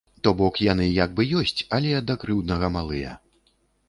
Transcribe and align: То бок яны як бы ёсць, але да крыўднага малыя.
То 0.25 0.31
бок 0.37 0.55
яны 0.67 0.85
як 0.93 1.11
бы 1.19 1.25
ёсць, 1.41 1.61
але 1.77 1.91
да 2.13 2.15
крыўднага 2.23 2.71
малыя. 2.77 3.13